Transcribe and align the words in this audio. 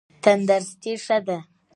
تندرستي 0.23 0.93
ښه 1.05 1.17
ده. 1.27 1.37